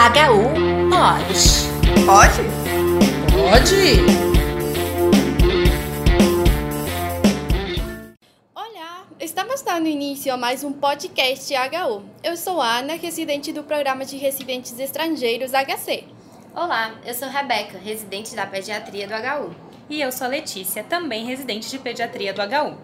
HU 0.00 0.88
pode. 0.88 1.36
Pode? 2.06 2.42
Pode! 3.30 4.00
Olá, 8.54 9.06
estamos 9.20 9.60
dando 9.60 9.88
início 9.88 10.32
a 10.32 10.38
mais 10.38 10.64
um 10.64 10.72
podcast 10.72 11.52
HU. 11.52 12.02
Eu 12.24 12.34
sou 12.38 12.62
Ana, 12.62 12.94
residente 12.94 13.52
do 13.52 13.62
Programa 13.62 14.06
de 14.06 14.16
Residentes 14.16 14.78
Estrangeiros 14.78 15.52
HC. 15.52 16.04
Olá, 16.54 16.94
eu 17.04 17.12
sou 17.12 17.28
Rebeca, 17.28 17.76
residente 17.76 18.34
da 18.34 18.46
pediatria 18.46 19.06
do 19.06 19.12
HU. 19.12 19.54
E 19.90 20.00
eu 20.00 20.10
sou 20.10 20.28
a 20.28 20.30
Letícia, 20.30 20.82
também 20.82 21.26
residente 21.26 21.68
de 21.68 21.78
pediatria 21.78 22.32
do 22.32 22.40
HU. 22.40 22.78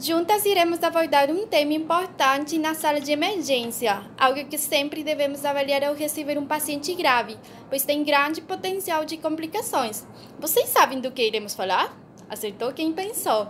Juntas 0.00 0.44
iremos 0.44 0.80
abordar 0.84 1.28
um 1.28 1.44
tema 1.44 1.72
importante 1.72 2.56
na 2.56 2.72
sala 2.72 3.00
de 3.00 3.10
emergência, 3.10 4.00
algo 4.16 4.44
que 4.44 4.56
sempre 4.56 5.02
devemos 5.02 5.44
avaliar 5.44 5.82
ao 5.82 5.92
receber 5.92 6.38
um 6.38 6.46
paciente 6.46 6.94
grave, 6.94 7.36
pois 7.68 7.84
tem 7.84 8.04
grande 8.04 8.40
potencial 8.40 9.04
de 9.04 9.16
complicações. 9.16 10.06
Vocês 10.38 10.68
sabem 10.68 11.00
do 11.00 11.10
que 11.10 11.26
iremos 11.26 11.56
falar? 11.56 11.92
Acertou 12.30 12.72
quem 12.72 12.92
pensou. 12.92 13.48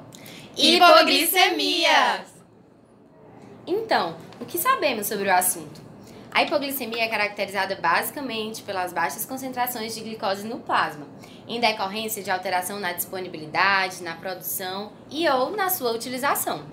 Hipoglicemia! 0.57 2.25
Então, 3.67 4.17
o 4.41 4.47
que 4.47 4.57
sabemos 4.57 5.07
sobre 5.07 5.29
o 5.29 5.35
assunto? 5.35 5.88
A 6.31 6.43
hipoglicemia 6.43 7.05
é 7.05 7.09
caracterizada 7.09 7.75
basicamente 7.77 8.63
pelas 8.63 8.93
baixas 8.93 9.25
concentrações 9.25 9.95
de 9.95 10.01
glicose 10.03 10.47
no 10.47 10.61
plasma, 10.61 11.07
em 11.49 11.59
decorrência 11.59 12.23
de 12.23 12.31
alteração 12.31 12.79
na 12.79 12.93
disponibilidade, 12.93 14.03
na 14.03 14.15
produção 14.15 14.93
e 15.11 15.29
ou 15.29 15.51
na 15.57 15.71
sua 15.71 15.93
utilização. 15.93 16.65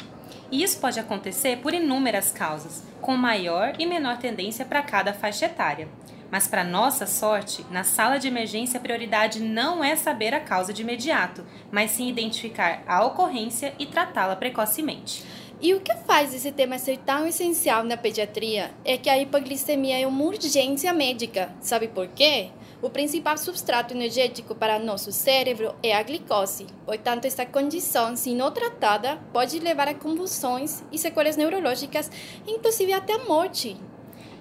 Isso 0.52 0.80
pode 0.80 1.00
acontecer 1.00 1.58
por 1.58 1.74
inúmeras 1.74 2.32
causas, 2.32 2.84
com 3.02 3.18
maior 3.18 3.74
e 3.80 3.86
menor 3.86 4.18
tendência 4.18 4.66
para 4.66 4.84
cada 4.84 5.14
faixa 5.14 5.46
etária. 5.46 5.88
Mas, 6.30 6.48
para 6.48 6.64
nossa 6.64 7.06
sorte, 7.06 7.66
na 7.72 7.84
sala 7.84 8.18
de 8.18 8.28
emergência 8.28 8.78
a 8.78 8.82
prioridade 8.82 9.40
não 9.40 9.84
é 9.84 9.96
saber 9.96 10.34
a 10.34 10.40
causa 10.40 10.74
de 10.74 10.82
imediato, 10.82 11.46
mas 11.72 11.92
sim 11.92 12.10
identificar 12.10 12.84
a 12.88 13.04
ocorrência 13.06 13.74
e 13.80 13.86
tratá-la 13.86 14.36
precocemente. 14.36 15.24
E 15.62 15.74
o 15.74 15.80
que 15.80 15.96
faz 16.06 16.34
esse 16.34 16.52
tema 16.52 16.78
ser 16.78 16.98
tão 16.98 17.26
essencial 17.26 17.84
na 17.84 17.96
pediatria 17.96 18.72
é 18.84 18.98
que 18.98 19.10
a 19.10 19.18
hipoglicemia 19.18 20.00
é 20.00 20.06
uma 20.06 20.24
urgência 20.24 20.94
médica. 20.94 21.50
Sabe 21.62 21.88
por 21.88 22.08
quê? 22.08 22.50
O 22.82 22.90
principal 22.90 23.38
substrato 23.38 23.94
energético 23.94 24.54
para 24.54 24.78
nosso 24.78 25.12
cérebro 25.12 25.74
é 25.82 25.96
a 25.96 26.04
glicose. 26.04 26.68
Portanto, 26.86 27.26
esta 27.26 27.46
condição, 27.46 28.16
se 28.16 28.36
não 28.36 28.52
tratada, 28.52 29.18
pode 29.32 29.58
levar 29.60 29.88
a 29.88 29.94
convulsões 29.94 30.84
e 30.92 30.98
sequelas 30.98 31.38
neurológicas, 31.38 32.12
inclusive 32.46 32.92
até 32.92 33.14
a 33.14 33.20
morte. 33.20 33.78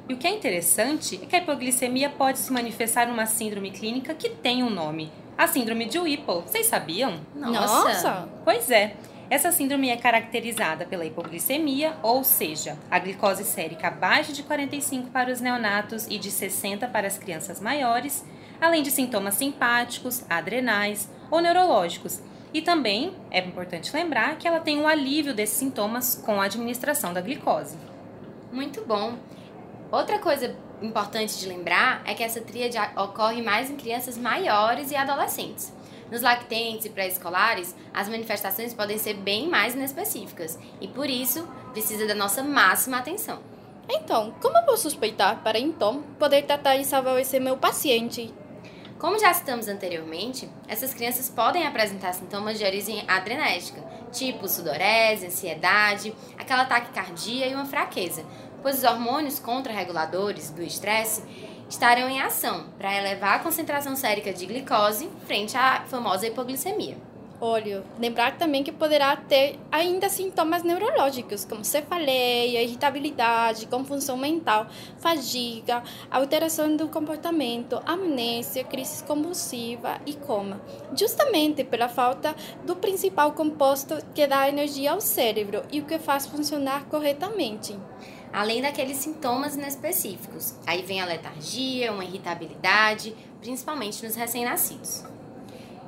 E 0.09 0.13
o 0.13 0.19
que 0.19 0.27
é 0.27 0.31
interessante 0.31 1.19
é 1.23 1.27
que 1.27 1.37
a 1.37 1.39
hipoglicemia 1.39 2.11
pode 2.11 2.39
se 2.39 2.53
manifestar 2.53 3.07
numa 3.07 3.25
síndrome 3.25 3.71
clínica 3.71 4.15
que 4.15 4.29
tem 4.29 4.63
um 4.63 4.69
nome: 4.69 5.11
a 5.39 5.47
síndrome 5.47 5.87
de 5.87 5.99
Whipple. 5.99 6.43
Vocês 6.43 6.67
sabiam? 6.67 7.21
Nossa! 7.35 8.29
Pois 8.45 8.71
é. 8.71 8.97
Essa 9.31 9.51
síndrome 9.51 9.89
é 9.89 9.97
caracterizada 9.97 10.85
pela 10.85 11.05
hipoglicemia, 11.05 11.97
ou 12.03 12.23
seja, 12.23 12.79
a 12.91 12.99
glicose 12.99 13.43
sérica 13.45 13.89
abaixo 13.89 14.33
de 14.33 14.43
45 14.43 15.11
para 15.11 15.33
os 15.33 15.41
neonatos 15.41 16.07
e 16.09 16.19
de 16.19 16.31
60 16.31 16.87
para 16.89 17.07
as 17.07 17.17
crianças 17.17 17.59
maiores, 17.59 18.25
além 18.61 18.83
de 18.83 18.91
sintomas 18.91 19.35
simpáticos, 19.35 20.25
adrenais 20.29 21.09
ou 21.31 21.41
neurológicos. 21.41 22.21
E 22.53 22.61
também 22.61 23.17
é 23.31 23.41
importante 23.41 23.95
lembrar 23.95 24.37
que 24.37 24.47
ela 24.47 24.61
tem 24.61 24.79
um 24.79 24.87
alívio 24.87 25.35
desses 25.35 25.57
sintomas 25.57 26.15
com 26.25 26.41
a 26.41 26.45
administração 26.45 27.13
da 27.13 27.21
glicose. 27.21 27.77
Muito 28.53 28.85
bom! 28.85 29.19
Outra 29.91 30.19
coisa 30.19 30.55
importante 30.83 31.39
de 31.39 31.49
lembrar 31.49 32.03
é 32.05 32.15
que 32.15 32.23
essa 32.23 32.41
tríade 32.41 32.77
ocorre 32.97 33.43
mais 33.43 33.71
em 33.71 33.77
crianças 33.77 34.19
maiores 34.19 34.91
e 34.91 34.97
adolescentes. 34.97 35.73
Nos 36.15 36.23
lactentes 36.23 36.87
e 36.87 36.91
pré-escolares, 36.91 37.75
as 37.93 38.09
manifestações 38.09 38.73
podem 38.73 38.97
ser 38.99 39.15
bem 39.15 39.49
mais 39.49 39.75
inespecíficas 39.75 40.57
e, 40.81 40.87
por 40.87 41.11
isso, 41.11 41.45
precisa 41.73 42.07
da 42.07 42.15
nossa 42.15 42.41
máxima 42.41 42.99
atenção. 42.99 43.41
Então, 43.89 44.33
como 44.41 44.65
vou 44.65 44.77
suspeitar 44.77 45.43
para 45.43 45.59
então 45.59 46.05
poder 46.17 46.43
tratar 46.43 46.77
e 46.77 46.85
salvar 46.85 47.19
esse 47.19 47.41
meu 47.41 47.57
paciente? 47.57 48.33
Como 48.97 49.19
já 49.19 49.35
citamos 49.35 49.67
anteriormente, 49.67 50.49
essas 50.69 50.95
crianças 50.95 51.29
podem 51.29 51.67
apresentar 51.67 52.13
sintomas 52.13 52.59
de 52.59 52.65
origem 52.65 53.03
adrenérgica, 53.09 53.83
tipo 54.13 54.47
sudorese, 54.47 55.27
ansiedade, 55.27 56.15
aquela 56.39 56.65
taquicardia 56.65 57.49
e 57.49 57.57
uma 57.57 57.67
fraqueza, 57.67 58.25
pois 58.63 58.79
os 58.79 58.85
hormônios 58.85 59.41
contrarreguladores 59.41 60.51
do 60.51 60.63
estresse 60.63 61.25
estarão 61.75 62.09
em 62.09 62.21
ação 62.21 62.67
para 62.79 62.97
elevar 62.97 63.35
a 63.35 63.39
concentração 63.41 63.97
sérica 63.97 64.33
de 64.33 64.47
glicose 64.47 65.11
frente 65.27 65.57
à 65.57 65.83
famosa 65.87 66.25
hipoglicemia. 66.25 66.97
Olha, 67.41 67.83
lembrar 67.99 68.39
também 68.39 68.63
que 68.63 68.71
poderá 68.71 69.17
ter 69.17 69.59
ainda 69.73 70.09
sintomas 70.09 70.63
neurológicos, 70.63 71.45
como 71.45 71.65
cefaleia, 71.65 72.63
irritabilidade, 72.63 73.67
confusão 73.67 74.17
mental, 74.17 74.69
fadiga, 74.99 75.83
alteração 76.13 76.77
do 76.77 76.87
comportamento, 76.87 77.83
amnésia, 77.85 78.63
crise 78.63 79.03
convulsiva 79.03 80.01
e 80.07 80.15
coma, 80.15 80.61
justamente 80.97 81.65
pela 81.65 81.89
falta 81.89 82.37
do 82.65 82.77
principal 82.77 83.33
composto 83.33 83.99
que 84.15 84.29
dá 84.29 84.49
energia 84.49 84.93
ao 84.93 85.01
cérebro 85.01 85.65
e 85.73 85.81
o 85.81 85.85
que 85.85 85.99
faz 85.99 86.27
funcionar 86.27 86.85
corretamente 86.85 87.77
além 88.35 88.61
daqueles 88.61 88.97
sintomas 88.97 89.55
inespecíficos. 89.55 90.55
Aí 90.67 90.83
vem 90.83 91.01
a 91.01 91.07
letargia, 91.07 91.93
uma 91.93 92.05
irritabilidade, 92.05 93.15
principalmente 93.41 94.05
nos 94.05 94.17
recém-nascidos. 94.17 95.05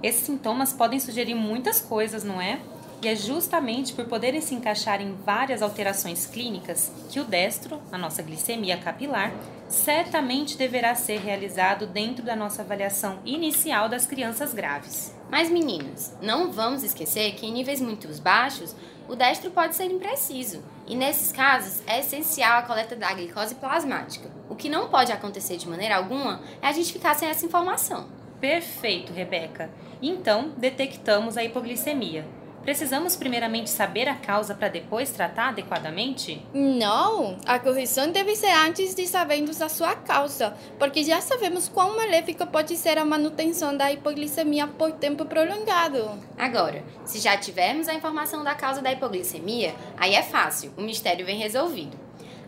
Esses 0.01 0.25
sintomas 0.25 0.73
podem 0.73 1.01
sugerir 1.01 1.35
muitas 1.35 1.81
coisas, 1.81 2.23
não 2.23 2.41
é? 2.41 2.61
E 3.03 3.09
é 3.09 3.17
justamente 3.17 3.93
por 3.93 4.07
poderem 4.07 4.41
se 4.41 4.55
encaixar 4.55 5.03
em 5.03 5.15
várias 5.25 5.61
alterações 5.61 6.25
clínicas 6.25 6.91
que 7.11 7.19
o 7.19 7.25
destro, 7.25 7.81
a 7.91 7.99
nossa 7.99 8.23
glicemia 8.23 8.77
capilar, 8.77 9.33
certamente 9.69 10.57
deverá 10.57 10.95
ser 10.95 11.19
realizado 11.19 11.87
dentro 11.87 12.25
da 12.25 12.37
nossa 12.37 12.63
avaliação 12.63 13.19
inicial 13.25 13.89
das 13.89 14.07
crianças 14.07 14.55
graves. 14.55 15.13
Mas 15.29 15.51
meninas, 15.51 16.17
não 16.23 16.53
vamos 16.53 16.85
esquecer 16.85 17.35
que 17.35 17.45
em 17.45 17.53
níveis 17.53 17.81
muito 17.81 18.07
baixos, 18.23 18.75
o 19.09 19.17
destro 19.17 19.51
pode 19.51 19.75
ser 19.75 19.91
impreciso, 19.91 20.63
e 20.87 20.95
nesses 20.95 21.33
casos 21.33 21.83
é 21.87 22.01
essencial 22.01 22.59
a 22.59 22.63
coleta 22.63 22.95
da 22.95 23.13
glicose 23.13 23.55
plasmática. 23.57 24.31
O 24.49 24.55
que 24.55 24.69
não 24.69 24.89
pode 24.89 25.11
acontecer 25.13 25.57
de 25.57 25.69
maneira 25.69 25.97
alguma 25.97 26.41
é 26.63 26.69
a 26.69 26.73
gente 26.73 26.93
ficar 26.93 27.15
sem 27.15 27.29
essa 27.29 27.45
informação. 27.45 28.09
Perfeito, 28.41 29.13
Rebeca. 29.13 29.71
Então, 30.01 30.53
detectamos 30.57 31.37
a 31.37 31.45
hipoglicemia. 31.45 32.25
Precisamos 32.67 33.15
primeiramente 33.15 33.71
saber 33.71 34.09
a 34.09 34.17
causa 34.17 34.53
para 34.53 34.67
depois 34.67 35.13
tratar 35.13 35.51
adequadamente? 35.51 36.45
Não, 36.53 37.39
a 37.47 37.61
correção 37.61 38.11
deve 38.11 38.35
ser 38.35 38.51
antes 38.51 38.93
de 38.93 39.07
sabermos 39.07 39.63
a 39.63 39.69
sua 39.69 39.95
causa, 39.95 40.53
porque 40.77 41.05
já 41.05 41.21
sabemos 41.21 41.69
quão 41.69 41.97
maléfica 41.97 42.45
pode 42.45 42.77
ser 42.77 42.99
a 42.99 43.05
manutenção 43.05 43.77
da 43.77 43.93
hipoglicemia 43.93 44.67
por 44.67 44.91
tempo 44.91 45.25
prolongado. 45.27 46.11
Agora, 46.37 46.83
se 47.05 47.21
já 47.21 47.37
tivermos 47.37 47.87
a 47.87 47.95
informação 47.95 48.43
da 48.43 48.57
causa 48.57 48.83
da 48.83 48.91
hipoglicemia, 48.91 49.73
aí 49.97 50.17
é 50.17 50.23
fácil, 50.25 50.73
o 50.77 50.83
mistério 50.83 51.25
vem 51.25 51.39
resolvido. 51.39 51.97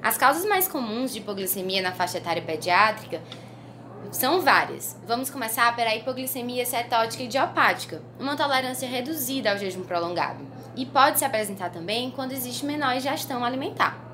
As 0.02 0.18
causas 0.18 0.44
mais 0.44 0.66
comuns 0.66 1.12
de 1.12 1.20
hipoglicemia 1.20 1.80
na 1.80 1.92
faixa 1.92 2.18
etária 2.18 2.42
pediátrica 2.42 3.22
são 4.10 4.40
várias. 4.40 4.96
Vamos 5.06 5.30
começar 5.30 5.74
pela 5.76 5.94
hipoglicemia 5.94 6.64
cetótica 6.64 7.22
idiopática, 7.22 8.02
uma 8.18 8.36
tolerância 8.36 8.88
reduzida 8.88 9.50
ao 9.50 9.58
jejum 9.58 9.82
prolongado, 9.82 10.46
e 10.74 10.86
pode 10.86 11.18
se 11.18 11.24
apresentar 11.24 11.70
também 11.70 12.10
quando 12.10 12.32
existe 12.32 12.64
menor 12.64 12.96
ingestão 12.96 13.44
alimentar 13.44 14.07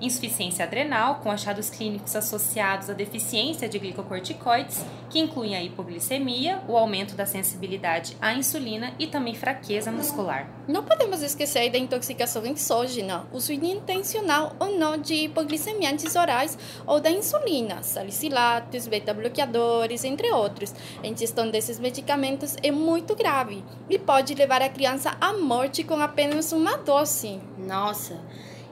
insuficiência 0.00 0.64
adrenal, 0.64 1.16
com 1.16 1.30
achados 1.30 1.70
clínicos 1.70 2.16
associados 2.16 2.88
à 2.88 2.92
deficiência 2.92 3.68
de 3.68 3.78
glicocorticoides, 3.78 4.84
que 5.08 5.18
incluem 5.18 5.56
a 5.56 5.62
hipoglicemia, 5.62 6.62
o 6.68 6.76
aumento 6.76 7.14
da 7.14 7.26
sensibilidade 7.26 8.16
à 8.20 8.32
insulina 8.32 8.92
e 8.98 9.06
também 9.06 9.34
fraqueza 9.34 9.90
muscular. 9.92 10.48
Não 10.66 10.84
podemos 10.84 11.22
esquecer 11.22 11.70
da 11.70 11.78
intoxicação 11.78 12.44
exógena, 12.46 13.26
uso 13.32 13.52
intencional 13.52 14.54
ou 14.58 14.78
não 14.78 14.96
de 14.96 15.14
hipoglicemiantes 15.24 16.14
orais 16.16 16.56
ou 16.86 17.00
da 17.00 17.10
insulina, 17.10 17.82
salicilatos, 17.82 18.86
beta-bloqueadores, 18.86 20.04
entre 20.04 20.30
outros. 20.30 20.74
A 21.02 21.06
ingestão 21.06 21.50
desses 21.50 21.78
medicamentos 21.78 22.56
é 22.62 22.70
muito 22.70 23.14
grave 23.14 23.64
e 23.88 23.98
pode 23.98 24.34
levar 24.34 24.62
a 24.62 24.68
criança 24.68 25.16
à 25.20 25.32
morte 25.32 25.84
com 25.84 26.00
apenas 26.00 26.52
uma 26.52 26.76
dose. 26.76 27.40
Nossa! 27.58 28.20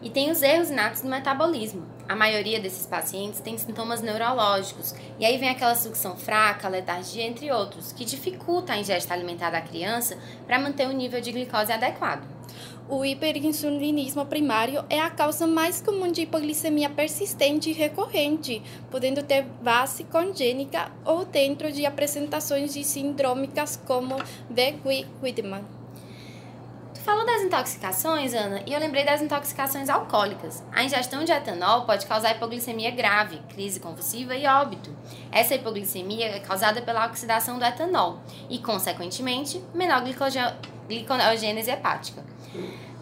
E 0.01 0.09
tem 0.09 0.31
os 0.31 0.43
erros 0.43 0.71
inatos 0.71 1.03
do 1.03 1.09
metabolismo. 1.09 1.85
A 2.09 2.15
maioria 2.15 2.61
desses 2.61 2.87
pacientes 2.87 3.41
tem 3.41 3.59
sintomas 3.59 4.01
neurológicos, 4.01 4.95
e 5.19 5.27
aí 5.27 5.37
vem 5.39 5.49
aquela 5.49 5.75
sucção 5.75 6.17
fraca, 6.17 6.69
letargia, 6.69 7.25
entre 7.25 7.51
outros, 7.51 7.93
que 7.93 8.05
dificulta 8.05 8.73
a 8.73 8.79
ingesta 8.79 9.13
alimentar 9.13 9.51
da 9.51 9.61
criança 9.61 10.17
para 10.47 10.59
manter 10.59 10.87
o 10.87 10.93
nível 10.93 11.21
de 11.21 11.33
glicose 11.33 11.73
adequado. 11.73 12.27
o 12.89 13.05
hiperinsulinismo 13.05 14.25
primário 14.25 14.83
é 14.89 14.99
a 14.99 15.11
causa 15.11 15.47
mais 15.47 15.81
comum 15.83 16.11
de 16.11 16.23
hipoglicemia 16.23 16.89
persistente 16.89 17.69
e 17.69 17.75
recorrente, 17.75 18.63
podendo 18.91 19.23
ter 19.23 19.43
base 19.63 20.05
congênica 20.05 20.91
ou 21.05 21.27
dentro 21.27 21.71
de 21.71 21.85
apresentações 21.85 22.73
de 22.73 22.83
sindrômicas 22.83 23.79
como 23.87 24.17
V-Wiedemann. 24.49 25.78
Falou 27.09 27.25
das 27.25 27.41
intoxicações, 27.41 28.35
Ana, 28.35 28.63
e 28.67 28.75
eu 28.75 28.79
lembrei 28.79 29.03
das 29.03 29.23
intoxicações 29.23 29.89
alcoólicas. 29.89 30.63
A 30.71 30.85
ingestão 30.85 31.25
de 31.25 31.33
etanol 31.33 31.87
pode 31.87 32.05
causar 32.05 32.33
hipoglicemia 32.33 32.91
grave, 32.91 33.41
crise 33.49 33.81
convulsiva 33.81 34.37
e 34.37 34.47
óbito. 34.47 34.95
Essa 35.33 35.55
hipoglicemia 35.55 36.27
é 36.27 36.39
causada 36.39 36.83
pela 36.83 37.07
oxidação 37.07 37.59
do 37.59 37.65
etanol 37.65 38.21
e, 38.51 38.59
consequentemente, 38.59 39.59
menor 39.73 40.03
glicogênese 40.87 41.71
hepática. 41.71 42.23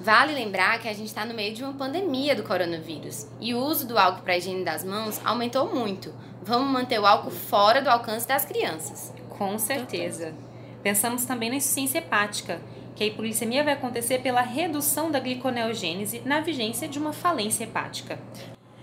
Vale 0.00 0.34
lembrar 0.34 0.78
que 0.78 0.86
a 0.86 0.92
gente 0.92 1.08
está 1.08 1.24
no 1.24 1.34
meio 1.34 1.52
de 1.52 1.64
uma 1.64 1.72
pandemia 1.72 2.36
do 2.36 2.44
coronavírus 2.44 3.26
e 3.40 3.54
o 3.54 3.58
uso 3.58 3.88
do 3.88 3.98
álcool 3.98 4.22
para 4.22 4.36
higiene 4.36 4.64
das 4.64 4.84
mãos 4.84 5.20
aumentou 5.24 5.74
muito. 5.74 6.14
Vamos 6.40 6.70
manter 6.70 7.00
o 7.00 7.06
álcool 7.06 7.32
fora 7.32 7.82
do 7.82 7.90
alcance 7.90 8.28
das 8.28 8.44
crianças. 8.44 9.12
Com 9.30 9.58
certeza. 9.58 10.32
Pensamos 10.80 11.24
também 11.24 11.50
na 11.50 11.56
insuficiência 11.56 11.98
hepática 11.98 12.60
que 12.96 13.04
a 13.04 13.06
hipoglicemia 13.06 13.62
vai 13.62 13.74
acontecer 13.74 14.20
pela 14.20 14.40
redução 14.40 15.10
da 15.10 15.20
gliconeogênese 15.20 16.22
na 16.24 16.40
vigência 16.40 16.88
de 16.88 16.98
uma 16.98 17.12
falência 17.12 17.64
hepática. 17.64 18.18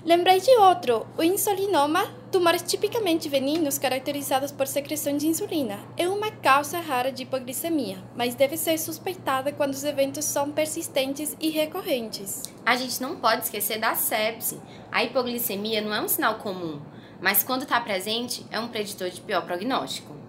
Lembrei 0.05 0.41
de 0.41 0.51
outro, 0.57 1.07
o 1.17 1.23
insulinoma, 1.23 2.05
tumores 2.29 2.61
tipicamente 2.61 3.29
veninos 3.29 3.77
caracterizados 3.77 4.51
por 4.51 4.67
secreção 4.67 5.15
de 5.15 5.27
insulina. 5.27 5.79
É 5.95 6.09
uma 6.09 6.29
causa 6.29 6.77
rara 6.77 7.09
de 7.09 7.23
hipoglicemia, 7.23 7.97
mas 8.13 8.35
deve 8.35 8.57
ser 8.57 8.77
suspeitada 8.77 9.53
quando 9.53 9.71
os 9.71 9.85
eventos 9.85 10.25
são 10.25 10.51
persistentes 10.51 11.37
e 11.39 11.49
recorrentes. 11.49 12.43
A 12.65 12.75
gente 12.75 13.01
não 13.01 13.15
pode 13.15 13.43
esquecer 13.43 13.79
da 13.79 13.95
sepse. 13.95 14.59
A 14.91 15.05
hipoglicemia 15.05 15.79
não 15.79 15.95
é 15.95 16.01
um 16.01 16.09
sinal 16.09 16.35
comum, 16.35 16.81
mas 17.21 17.41
quando 17.41 17.63
está 17.63 17.79
presente, 17.79 18.45
é 18.51 18.59
um 18.59 18.67
preditor 18.67 19.09
de 19.09 19.21
pior 19.21 19.45
prognóstico. 19.45 20.22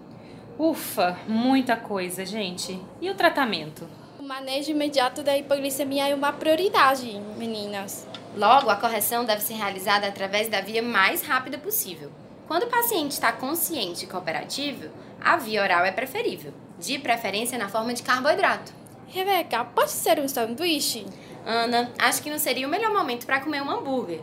Ufa, 0.57 1.19
muita 1.27 1.75
coisa, 1.75 2.25
gente. 2.25 2.79
E 3.01 3.09
o 3.09 3.15
tratamento? 3.15 3.85
O 4.17 4.23
manejo 4.23 4.71
imediato 4.71 5.21
da 5.21 5.37
hipoglicemia 5.37 6.07
é 6.07 6.15
uma 6.15 6.31
prioridade, 6.31 7.19
meninas. 7.37 8.07
Logo, 8.37 8.69
a 8.69 8.77
correção 8.77 9.25
deve 9.25 9.41
ser 9.41 9.55
realizada 9.55 10.07
através 10.07 10.47
da 10.47 10.61
via 10.61 10.81
mais 10.81 11.21
rápida 11.21 11.57
possível. 11.57 12.09
Quando 12.47 12.63
o 12.63 12.69
paciente 12.69 13.11
está 13.11 13.33
consciente 13.33 14.05
e 14.05 14.07
cooperativo, 14.07 14.89
a 15.21 15.35
via 15.35 15.61
oral 15.61 15.83
é 15.83 15.91
preferível, 15.91 16.53
de 16.79 16.99
preferência 16.99 17.57
na 17.57 17.67
forma 17.67 17.93
de 17.93 18.01
carboidrato. 18.01 18.71
Rebeca, 19.09 19.65
pode 19.65 19.91
ser 19.91 20.19
um 20.19 20.27
sanduíche? 20.27 21.05
Ana, 21.45 21.91
acho 21.99 22.23
que 22.23 22.29
não 22.29 22.39
seria 22.39 22.65
o 22.65 22.69
melhor 22.69 22.93
momento 22.93 23.25
para 23.25 23.41
comer 23.41 23.61
um 23.61 23.69
hambúrguer. 23.69 24.21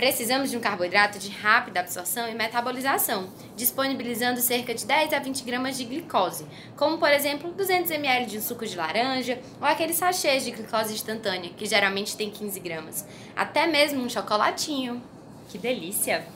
Precisamos 0.00 0.48
de 0.48 0.56
um 0.56 0.60
carboidrato 0.60 1.18
de 1.18 1.28
rápida 1.28 1.80
absorção 1.80 2.26
e 2.26 2.34
metabolização, 2.34 3.28
disponibilizando 3.54 4.40
cerca 4.40 4.74
de 4.74 4.86
10 4.86 5.12
a 5.12 5.18
20 5.18 5.44
gramas 5.44 5.76
de 5.76 5.84
glicose, 5.84 6.46
como 6.74 6.96
por 6.96 7.10
exemplo 7.10 7.52
200 7.52 7.90
ml 7.90 8.24
de 8.24 8.38
um 8.38 8.40
suco 8.40 8.64
de 8.64 8.78
laranja 8.78 9.38
ou 9.60 9.66
aqueles 9.66 9.96
sachês 9.96 10.42
de 10.42 10.52
glicose 10.52 10.94
instantânea, 10.94 11.50
que 11.50 11.66
geralmente 11.66 12.16
tem 12.16 12.30
15 12.30 12.58
gramas, 12.60 13.06
até 13.36 13.66
mesmo 13.66 14.02
um 14.02 14.08
chocolatinho. 14.08 15.02
Que 15.50 15.58
delícia! 15.58 16.26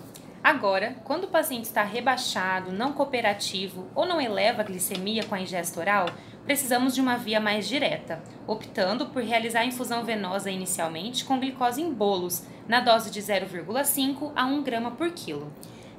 Agora, 0.43 0.95
quando 1.03 1.25
o 1.25 1.29
paciente 1.29 1.65
está 1.65 1.83
rebaixado, 1.83 2.71
não 2.71 2.93
cooperativo 2.93 3.89
ou 3.95 4.05
não 4.05 4.21
eleva 4.21 4.61
a 4.61 4.65
glicemia 4.67 5.25
com 5.25 5.35
a 5.35 5.41
ingesta 5.41 5.81
oral, 5.81 6.11
precisamos 6.45 6.95
de 6.95 7.01
uma 7.01 7.17
via 7.17 7.41
mais 7.41 7.67
direta, 7.67 8.23
optando 8.47 9.07
por 9.07 9.23
realizar 9.23 9.61
a 9.61 9.67
infusão 9.67 10.05
venosa 10.05 10.51
inicialmente 10.51 11.25
com 11.25 11.41
glicose 11.41 11.81
em 11.81 11.93
bolos, 11.93 12.45
na 12.69 12.81
dose 12.81 13.11
de 13.11 13.21
0,5 13.21 14.33
a 14.35 14.45
1 14.45 14.63
grama 14.63 14.91
por 14.91 15.11
quilo. 15.11 15.53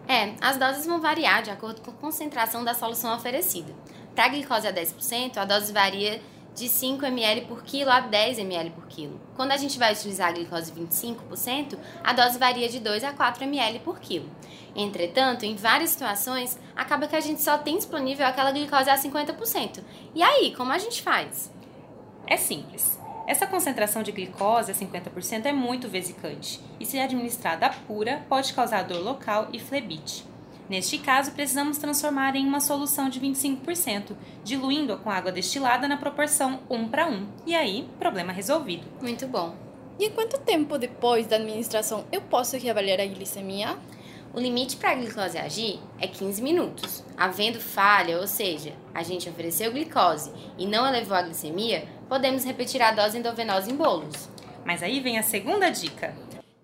É, 0.08 0.36
as 0.40 0.58
doses 0.58 0.86
vão 0.86 1.02
variar 1.02 1.42
de 1.42 1.50
acordo 1.50 1.82
com 1.82 1.92
a 1.92 1.96
concentração 1.96 2.64
da 2.64 2.74
solução 2.74 3.16
oferecida. 3.16 3.74
Para 4.14 4.26
a 4.26 4.30
glicose 4.30 4.68
a 4.68 4.74
10%, 4.74 5.38
a 5.38 5.46
dose 5.46 5.74
varia 5.74 6.22
de 6.56 6.70
5 6.70 7.06
ml 7.06 7.42
por 7.42 7.64
quilo 7.64 7.92
a 7.92 8.00
10 8.00 8.40
ml 8.40 8.70
por 8.72 8.88
quilo. 8.88 9.20
Quando 9.36 9.52
a 9.52 9.58
gente 9.58 9.78
vai 9.78 9.94
utilizar 9.94 10.30
a 10.30 10.32
glicose 10.32 10.72
25%, 10.72 11.78
a 12.04 12.14
dose 12.14 12.40
varia 12.40 12.70
de 12.70 12.80
2 12.80 13.04
a 13.04 13.12
4 13.12 13.44
ml 13.44 13.80
por 13.80 14.00
quilo. 14.00 14.30
Entretanto, 14.74 15.44
em 15.44 15.56
várias 15.56 15.90
situações, 15.92 16.58
acaba 16.76 17.08
que 17.08 17.16
a 17.16 17.20
gente 17.20 17.42
só 17.42 17.58
tem 17.58 17.76
disponível 17.76 18.26
aquela 18.26 18.52
glicose 18.52 18.90
a 18.90 18.98
50%. 18.98 19.84
E 20.14 20.24
aí, 20.24 20.56
como 20.56 20.72
a 20.72 20.78
gente 20.78 21.02
faz? 21.02 21.52
É 22.26 22.38
simples. 22.38 23.00
Essa 23.28 23.48
concentração 23.48 24.02
de 24.04 24.12
glicose 24.12 24.72
a 24.72 24.76
50% 24.76 25.46
é 25.46 25.52
muito 25.52 25.90
vesicante 25.90 26.62
e, 26.80 26.86
se 26.86 27.00
administrada 27.00 27.70
pura, 27.88 28.24
pode 28.30 28.54
causar 28.54 28.84
dor 28.84 29.04
local 29.04 29.50
e 29.52 29.60
flebite. 29.60 30.35
Neste 30.68 30.98
caso, 30.98 31.32
precisamos 31.32 31.78
transformar 31.78 32.36
em 32.36 32.48
uma 32.48 32.60
solução 32.60 33.08
de 33.08 33.20
25%, 33.20 34.16
diluindo-a 34.44 34.98
com 34.98 35.12
água 35.12 35.32
destilada 35.32 35.88
na 35.88 35.98
proporção 35.98 36.62
1 36.70 36.88
para 36.88 37.08
1. 37.08 37.28
E 37.46 37.54
aí, 37.54 37.88
problema 38.00 38.34
resolvido. 38.34 38.88
Muito 39.02 39.28
bom. 39.28 39.56
E 40.00 40.10
quanto 40.10 40.40
tempo 40.40 40.78
depois 40.78 41.28
da 41.28 41.38
administração 41.38 42.06
eu 42.12 42.22
posso 42.22 42.58
reavaliar 42.58 43.00
a 43.00 43.06
glicemia? 43.06 43.78
O 44.34 44.40
limite 44.40 44.76
para 44.76 44.90
a 44.90 44.96
glicose 44.96 45.38
agir 45.38 45.80
é 45.98 46.08
15 46.08 46.42
minutos. 46.42 47.06
Havendo 47.16 47.62
falha, 47.62 48.20
ou 48.20 48.28
seja, 48.28 48.74
a 48.94 49.02
gente 49.02 49.30
ofereceu 49.30 49.72
glicose 49.72 50.32
e 50.58 50.68
não 50.68 50.86
elevou 50.86 51.16
a 51.16 51.22
glicemia, 51.22 51.88
podemos 52.10 52.44
repetir 52.44 52.82
a 52.82 52.92
dose 52.92 53.18
endovenosa 53.18 53.72
em 53.72 53.76
bolos. 53.76 54.28
Mas 54.66 54.84
aí 54.84 55.00
vem 55.00 55.18
a 55.18 55.24
segunda 55.24 55.70
dica. 55.70 56.14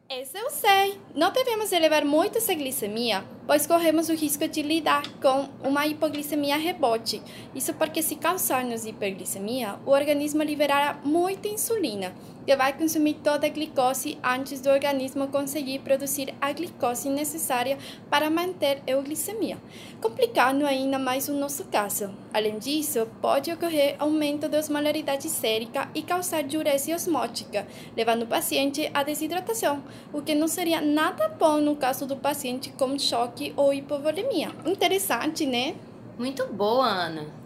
Essa 0.09 0.39
eu 0.39 0.49
sei. 0.49 0.99
Não 1.15 1.31
devemos 1.31 1.71
elevar 1.71 2.03
muito 2.03 2.39
essa 2.39 2.53
glicemia, 2.53 3.23
pois 3.51 3.67
corremos 3.67 4.07
o 4.07 4.13
risco 4.13 4.47
de 4.47 4.61
lidar 4.61 5.03
com 5.21 5.49
uma 5.61 5.85
hipoglicemia 5.85 6.55
rebote. 6.55 7.21
Isso 7.53 7.73
porque 7.73 8.01
se 8.01 8.15
causarmos 8.15 8.85
hiperglicemia, 8.85 9.75
o 9.85 9.91
organismo 9.91 10.41
liberará 10.41 10.97
muita 11.03 11.49
insulina, 11.49 12.13
que 12.45 12.55
vai 12.55 12.73
consumir 12.73 13.15
toda 13.15 13.47
a 13.47 13.49
glicose 13.49 14.17
antes 14.23 14.61
do 14.61 14.69
organismo 14.69 15.27
conseguir 15.27 15.79
produzir 15.79 16.33
a 16.41 16.51
glicose 16.51 17.09
necessária 17.09 17.77
para 18.09 18.29
manter 18.29 18.81
a 18.87 18.91
euglicemia, 18.91 19.57
complicando 20.01 20.65
ainda 20.65 20.97
mais 20.97 21.27
o 21.29 21.33
nosso 21.33 21.65
caso. 21.65 22.11
Além 22.33 22.57
disso, 22.59 23.07
pode 23.21 23.51
ocorrer 23.51 23.95
aumento 23.99 24.49
da 24.49 24.59
osmolaridade 24.59 25.29
sérica 25.29 25.89
e 25.93 26.01
causar 26.01 26.43
diurese 26.43 26.93
osmótica, 26.93 27.67
levando 27.95 28.23
o 28.23 28.27
paciente 28.27 28.89
à 28.93 29.03
desidratação, 29.03 29.83
o 30.13 30.21
que 30.21 30.35
não 30.35 30.47
seria 30.47 30.81
nada 30.81 31.27
bom 31.27 31.57
no 31.57 31.75
caso 31.75 32.05
do 32.05 32.15
paciente 32.15 32.71
com 32.71 32.97
choque 32.97 33.53
ou 33.55 33.73
hipovolemia. 33.73 34.51
Interessante, 34.65 35.45
né? 35.45 35.75
Muito 36.17 36.45
boa, 36.47 36.87
Ana. 36.87 37.40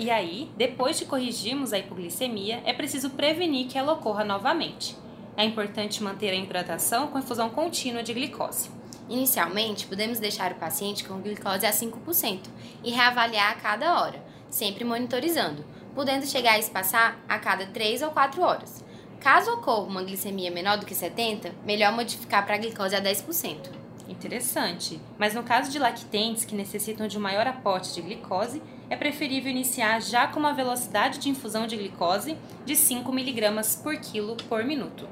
E 0.00 0.12
aí, 0.12 0.48
depois 0.56 0.96
de 0.96 1.04
corrigirmos 1.04 1.72
a 1.72 1.78
hipoglicemia, 1.80 2.62
é 2.64 2.72
preciso 2.72 3.10
prevenir 3.10 3.66
que 3.66 3.76
ela 3.76 3.94
ocorra 3.94 4.22
novamente. 4.22 4.96
É 5.36 5.44
importante 5.44 6.04
manter 6.04 6.30
a 6.30 6.36
hidratação 6.36 7.08
com 7.08 7.18
infusão 7.18 7.50
contínua 7.50 8.00
de 8.00 8.14
glicose. 8.14 8.70
Inicialmente, 9.08 9.88
podemos 9.88 10.20
deixar 10.20 10.52
o 10.52 10.54
paciente 10.54 11.02
com 11.02 11.20
glicose 11.20 11.66
a 11.66 11.72
5% 11.72 12.42
e 12.84 12.92
reavaliar 12.92 13.50
a 13.50 13.54
cada 13.56 14.00
hora, 14.00 14.24
sempre 14.48 14.84
monitorizando, 14.84 15.64
podendo 15.96 16.28
chegar 16.28 16.52
a 16.52 16.58
espaçar 16.60 17.18
a 17.28 17.36
cada 17.40 17.66
3 17.66 18.02
ou 18.02 18.12
4 18.12 18.40
horas. 18.40 18.84
Caso 19.18 19.50
ocorra 19.50 19.82
uma 19.82 20.04
glicemia 20.04 20.52
menor 20.52 20.78
do 20.78 20.86
que 20.86 20.94
70, 20.94 21.52
melhor 21.64 21.92
modificar 21.92 22.46
para 22.46 22.54
a 22.54 22.58
glicose 22.58 22.94
a 22.94 23.02
10%. 23.02 23.68
Interessante. 24.08 25.00
Mas 25.18 25.34
no 25.34 25.42
caso 25.42 25.72
de 25.72 25.78
lactentes 25.80 26.44
que 26.44 26.54
necessitam 26.54 27.08
de 27.08 27.18
um 27.18 27.20
maior 27.20 27.48
aporte 27.48 27.92
de 27.92 28.00
glicose, 28.00 28.62
é 28.90 28.96
preferível 28.96 29.50
iniciar 29.50 30.00
já 30.00 30.26
com 30.26 30.40
uma 30.40 30.52
velocidade 30.52 31.18
de 31.18 31.28
infusão 31.28 31.66
de 31.66 31.76
glicose 31.76 32.36
de 32.64 32.74
5 32.74 33.10
mg 33.12 33.64
por 33.82 33.96
quilo 33.96 34.36
por 34.48 34.64
minuto. 34.64 35.08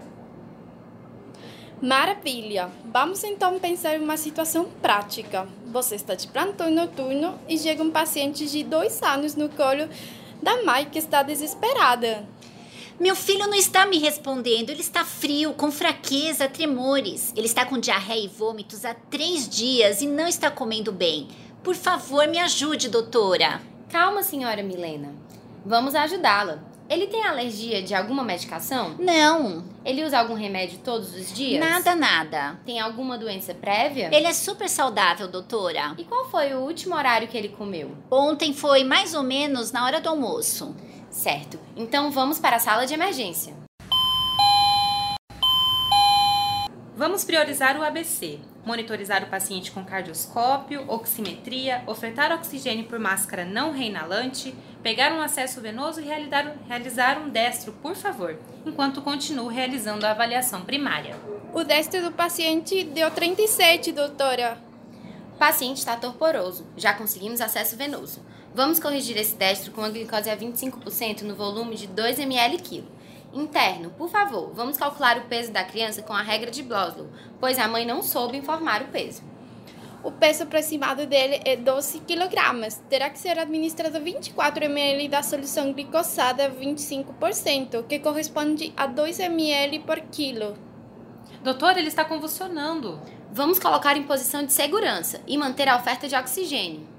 Maravilha! 1.81 2.71
Vamos 2.87 3.23
então 3.23 3.59
pensar 3.59 3.97
em 3.97 4.03
uma 4.03 4.17
situação 4.17 4.65
prática. 4.81 5.47
Você 5.67 5.95
está 5.95 6.15
de 6.15 6.27
plantão 6.27 6.71
noturno 6.71 7.39
e 7.47 7.59
chega 7.59 7.83
um 7.83 7.91
paciente 7.91 8.49
de 8.49 8.65
dois 8.65 9.03
anos 9.03 9.35
no 9.35 9.51
colo 9.51 9.87
da 10.43 10.63
mãe 10.65 10.87
que 10.87 10.99
está 10.99 11.23
desesperada. 11.23 12.27
Meu 12.99 13.15
filho 13.15 13.47
não 13.47 13.55
está 13.55 13.85
me 13.85 13.99
respondendo. 13.99 14.71
Ele 14.71 14.81
está 14.81 15.05
frio, 15.05 15.53
com 15.53 15.71
fraqueza, 15.71 16.49
tremores. 16.49 17.31
Ele 17.37 17.45
está 17.45 17.67
com 17.67 17.79
diarreia 17.79 18.25
e 18.25 18.29
vômitos 18.29 18.87
há 18.87 18.95
três 18.95 19.47
dias 19.47 20.01
e 20.01 20.07
não 20.07 20.27
está 20.27 20.51
comendo 20.51 20.91
bem. 20.91 21.29
Por 21.67 21.75
favor, 21.75 22.29
me 22.29 22.39
ajude, 22.39 22.89
doutora. 22.89 23.61
Calma, 23.89 24.23
senhora 24.23 24.63
Milena. 24.63 25.13
Vamos 25.65 25.97
ajudá-la. 25.97 26.61
Ele 26.89 27.09
tem 27.09 27.25
alergia 27.25 27.83
de 27.83 27.93
alguma 27.93 28.23
medicação? 28.23 28.95
Não. 29.01 29.65
Ele 29.85 30.05
usa 30.05 30.21
algum 30.21 30.35
remédio 30.35 30.79
todos 30.85 31.13
os 31.13 31.35
dias? 31.35 31.59
Nada, 31.59 31.97
nada. 31.97 32.61
Tem 32.65 32.79
alguma 32.79 33.19
doença 33.19 33.53
prévia? 33.53 34.11
Ele 34.15 34.29
é 34.29 34.33
super 34.33 34.69
saudável, 34.69 35.27
doutora. 35.27 35.97
E 35.99 36.05
qual 36.05 36.31
foi 36.31 36.55
o 36.55 36.61
último 36.61 36.95
horário 36.95 37.27
que 37.27 37.37
ele 37.37 37.49
comeu? 37.49 37.97
Ontem 38.13 38.55
foi 38.55 38.85
mais 38.85 39.13
ou 39.13 39.25
menos 39.25 39.73
na 39.73 39.85
hora 39.85 40.01
do 40.01 40.09
almoço. 40.09 40.73
Certo. 41.11 41.59
Então 41.75 42.13
vamos 42.13 42.39
para 42.39 42.59
a 42.59 42.61
sala 42.61 42.87
de 42.87 42.95
emergência. 42.95 43.53
Vamos 46.97 47.25
priorizar 47.25 47.77
o 47.77 47.83
ABC 47.83 48.39
monitorizar 48.67 49.23
o 49.23 49.29
paciente 49.29 49.71
com 49.71 49.85
cardioscópio, 49.85 50.85
oximetria, 50.89 51.85
ofertar 51.87 52.33
oxigênio 52.33 52.85
por 52.85 52.99
máscara 52.99 53.45
não 53.45 53.71
reinalante, 53.71 54.53
pegar 54.83 55.13
um 55.13 55.21
acesso 55.21 55.61
venoso 55.61 56.01
e 56.01 56.05
realizar, 56.05 56.57
realizar 56.67 57.19
um 57.19 57.29
destro, 57.29 57.73
por 57.75 57.95
favor, 57.95 58.37
enquanto 58.67 59.01
continuo 59.01 59.47
realizando 59.47 60.05
a 60.05 60.11
avaliação 60.11 60.63
primária. 60.63 61.15
O 61.55 61.63
destro 61.63 62.03
do 62.03 62.11
paciente 62.11 62.83
deu 62.83 63.09
37, 63.09 63.93
doutora. 63.93 64.59
O 65.35 65.39
paciente 65.39 65.79
está 65.79 65.97
torporoso, 65.97 66.67
já 66.77 66.93
conseguimos 66.93 67.41
acesso 67.41 67.77
venoso. 67.77 68.21
Vamos 68.53 68.81
corrigir 68.81 69.17
esse 69.17 69.37
destro 69.37 69.71
com 69.71 69.83
a 69.83 69.91
glicose 69.91 70.29
a 70.29 70.37
25% 70.37 71.23
no 71.23 71.37
volume 71.37 71.77
de 71.77 71.87
2 71.87 72.19
ml 72.19 72.59
quilo. 72.59 72.96
Interno, 73.37 73.91
por 73.91 74.09
favor, 74.09 74.51
vamos 74.55 74.79
calcular 74.79 75.19
o 75.19 75.27
peso 75.27 75.53
da 75.53 75.63
criança 75.63 76.01
com 76.01 76.15
a 76.15 76.23
regra 76.23 76.51
de 76.51 76.63
Bloslow, 76.63 77.07
pois 77.39 77.59
a 77.59 77.69
mãe 77.69 77.85
não 77.85 78.03
soube 78.03 78.39
informar 78.39 78.81
o 78.81 78.87
peso. 78.87 79.23
O 80.03 80.11
peso 80.11 80.45
aproximado 80.45 81.05
dele 81.05 81.43
é 81.45 81.55
12 81.55 82.01
kg. 82.01 82.31
Terá 82.89 83.11
que 83.11 83.19
ser 83.19 83.39
administrado 83.39 84.01
24 84.01 84.65
ml 84.65 85.09
da 85.09 85.23
solução 85.23 85.71
glicosada 85.75 86.49
25%, 86.49 87.87
que 87.87 87.99
corresponde 87.99 88.73
a 88.75 88.87
2 88.87 89.21
ml 89.21 89.81
por 89.81 90.01
quilo. 90.01 90.57
Doutor, 91.43 91.77
ele 91.77 91.89
está 91.89 92.07
convulsionando. 92.07 92.99
Vamos 93.31 93.59
colocar 93.59 93.99
em 93.99 94.05
posição 94.05 94.47
de 94.47 94.53
segurança 94.55 95.21
e 95.27 95.37
manter 95.37 95.69
a 95.69 95.77
oferta 95.77 96.09
de 96.09 96.17
oxigênio. 96.17 96.96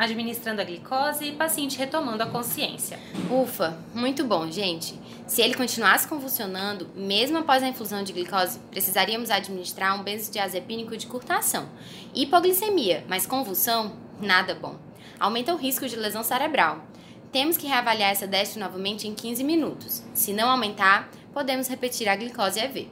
Administrando 0.00 0.62
a 0.62 0.64
glicose 0.64 1.26
e 1.26 1.32
paciente 1.32 1.76
retomando 1.76 2.22
a 2.22 2.26
consciência. 2.26 2.98
Ufa, 3.30 3.76
muito 3.92 4.24
bom, 4.24 4.50
gente. 4.50 4.98
Se 5.26 5.42
ele 5.42 5.52
continuasse 5.52 6.08
convulsionando, 6.08 6.88
mesmo 6.96 7.36
após 7.36 7.62
a 7.62 7.68
infusão 7.68 8.02
de 8.02 8.10
glicose, 8.10 8.58
precisaríamos 8.70 9.30
administrar 9.30 10.00
um 10.00 10.02
benzodiazepínico 10.02 10.96
de 10.96 11.06
curta 11.06 11.36
ação. 11.36 11.68
Hipoglicemia, 12.14 13.04
mas 13.10 13.26
convulsão, 13.26 13.92
nada 14.18 14.54
bom. 14.54 14.78
Aumenta 15.18 15.52
o 15.52 15.58
risco 15.58 15.86
de 15.86 15.96
lesão 15.96 16.24
cerebral. 16.24 16.82
Temos 17.30 17.58
que 17.58 17.66
reavaliar 17.66 18.10
essa 18.10 18.26
destro 18.26 18.58
novamente 18.58 19.06
em 19.06 19.14
15 19.14 19.44
minutos. 19.44 20.02
Se 20.14 20.32
não 20.32 20.48
aumentar, 20.48 21.10
podemos 21.30 21.68
repetir 21.68 22.08
a 22.08 22.16
glicose 22.16 22.58
EV. 22.58 22.88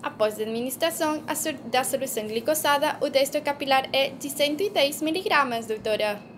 Após 0.00 0.38
a 0.38 0.42
administração 0.42 1.24
da 1.64 1.82
solução 1.82 2.28
glicosada, 2.28 2.96
o 3.00 3.08
destro 3.08 3.42
capilar 3.42 3.88
é 3.92 4.10
de 4.10 4.30
110 4.30 5.02
mg, 5.02 5.66
doutora. 5.66 6.33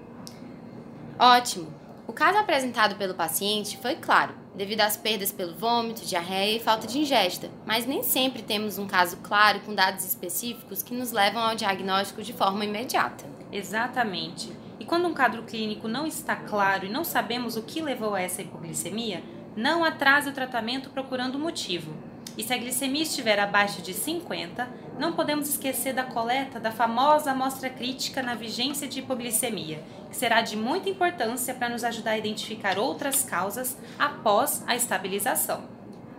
Ótimo! 1.18 1.73
O 2.06 2.12
caso 2.12 2.37
apresentado 2.37 2.96
pelo 2.96 3.14
paciente 3.14 3.78
foi 3.78 3.94
claro, 3.94 4.35
devido 4.54 4.82
às 4.82 4.99
perdas 4.99 5.32
pelo 5.32 5.54
vômito, 5.54 6.04
diarreia 6.04 6.58
e 6.58 6.61
falta 6.61 6.87
de 6.87 6.99
ingesta, 6.99 7.50
mas 7.64 7.87
nem 7.87 8.02
sempre 8.02 8.42
temos 8.42 8.76
um 8.76 8.87
caso 8.87 9.16
claro 9.23 9.61
com 9.61 9.75
dados 9.75 10.04
específicos 10.04 10.82
que 10.82 10.94
nos 10.94 11.12
levam 11.12 11.42
ao 11.42 11.56
diagnóstico 11.56 12.23
de 12.23 12.35
forma 12.35 12.66
imediata. 12.66 13.25
Exatamente. 13.50 14.52
E 14.78 14.85
quando 14.85 15.08
um 15.08 15.14
quadro 15.14 15.44
clínico 15.44 15.88
não 15.88 16.06
está 16.06 16.37
claro 16.37 16.85
e 16.85 16.90
não 16.90 17.02
sabemos 17.02 17.56
o 17.56 17.62
que 17.62 17.80
levou 17.80 18.14
a 18.14 18.20
essa 18.20 18.42
hipoglicemia, 18.42 19.23
não 19.56 19.82
atrase 19.82 20.28
o 20.28 20.35
tratamento 20.35 20.90
procurando 20.90 21.37
o 21.37 21.40
motivo. 21.40 21.94
E 22.37 22.42
se 22.42 22.52
a 22.52 22.58
glicemia 22.58 23.04
estiver 23.04 23.40
abaixo 23.40 23.80
de 23.80 23.94
50, 23.94 24.68
não 24.98 25.12
podemos 25.12 25.48
esquecer 25.48 25.92
da 25.92 26.04
coleta 26.04 26.58
da 26.58 26.72
famosa 26.72 27.30
amostra 27.30 27.68
crítica 27.68 28.22
na 28.22 28.34
vigência 28.34 28.88
de 28.88 29.00
hipoglicemia, 29.00 29.82
que 30.08 30.16
será 30.16 30.40
de 30.40 30.56
muita 30.56 30.88
importância 30.88 31.54
para 31.54 31.68
nos 31.68 31.84
ajudar 31.84 32.12
a 32.12 32.18
identificar 32.18 32.78
outras 32.78 33.22
causas 33.22 33.76
após 33.98 34.62
a 34.66 34.74
estabilização. 34.74 35.76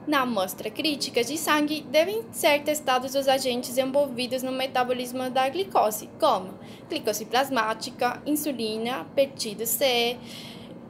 Na 0.07 0.21
amostra 0.21 0.71
crítica 0.71 1.21
de 1.21 1.37
sangue, 1.37 1.81
devem 1.81 2.23
ser 2.31 2.63
testados 2.63 3.13
os 3.13 3.27
agentes 3.27 3.77
envolvidos 3.77 4.41
no 4.41 4.53
metabolismo 4.53 5.29
da 5.29 5.49
glicose, 5.49 6.09
como 6.17 6.53
glicose 6.87 7.25
plasmática, 7.25 8.21
insulina, 8.25 9.05
peptídeo 9.13 9.67
C, 9.67 10.17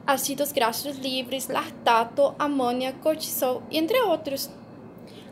ácidos 0.06 0.52
graxos 0.52 0.96
livres, 0.98 1.48
lactato, 1.48 2.32
amônia, 2.38 2.92
cortisol, 2.92 3.62
entre 3.72 4.00
outros. 4.02 4.48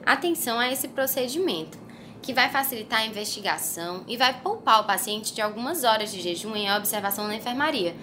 Atenção 0.05 0.59
a 0.59 0.71
esse 0.71 0.89
procedimento, 0.89 1.79
que 2.27 2.35
vai 2.35 2.51
facilitar 2.51 3.03
a 3.03 3.07
investigação 3.07 4.03
e 4.09 4.17
vai 4.17 4.41
poupar 4.41 4.81
o 4.81 4.85
paciente 4.85 5.33
de 5.33 5.41
algumas 5.41 5.85
horas 5.85 6.11
de 6.11 6.21
jejum 6.21 6.57
em 6.57 6.71
observação 6.73 7.29
na 7.29 7.37
enfermaria. 7.37 7.95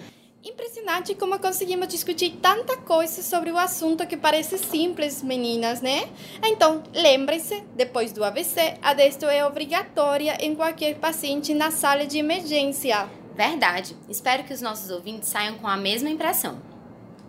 Impressionante 0.42 1.14
como 1.14 1.38
conseguimos 1.38 1.88
discutir 1.88 2.38
tanta 2.40 2.78
coisa 2.78 3.22
sobre 3.22 3.50
o 3.50 3.58
assunto 3.58 4.06
que 4.06 4.16
parece 4.16 4.56
simples, 4.56 5.22
meninas, 5.22 5.82
né? 5.82 6.08
Então, 6.42 6.82
lembre-se, 6.94 7.62
depois 7.76 8.12
do 8.12 8.24
AVC, 8.24 8.78
a 8.80 8.94
destro 8.94 9.28
é 9.28 9.44
obrigatória 9.44 10.38
em 10.40 10.54
qualquer 10.54 10.94
paciente 10.96 11.52
na 11.52 11.70
sala 11.70 12.06
de 12.06 12.18
emergência. 12.18 13.06
Verdade. 13.34 13.94
Espero 14.08 14.44
que 14.44 14.54
os 14.54 14.62
nossos 14.62 14.90
ouvintes 14.90 15.28
saiam 15.28 15.58
com 15.58 15.68
a 15.68 15.76
mesma 15.76 16.08
impressão. 16.08 16.73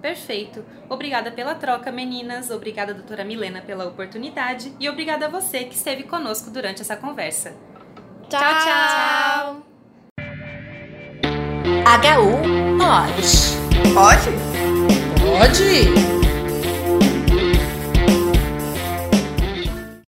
Perfeito. 0.01 0.63
Obrigada 0.89 1.31
pela 1.31 1.55
troca, 1.55 1.91
meninas. 1.91 2.51
Obrigada, 2.51 2.93
doutora 2.93 3.23
Milena, 3.23 3.61
pela 3.61 3.85
oportunidade. 3.85 4.73
E 4.79 4.87
obrigada 4.89 5.25
a 5.25 5.29
você 5.29 5.63
que 5.63 5.75
esteve 5.75 6.03
conosco 6.03 6.51
durante 6.51 6.81
essa 6.81 6.95
conversa. 6.95 7.55
Tchau, 8.29 8.39
tchau. 8.39 9.63
HU 11.85 12.77
pode. 12.77 13.93
Pode? 13.93 14.29
Pode! 15.21 16.14